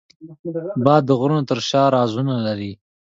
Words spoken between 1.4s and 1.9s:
تر شا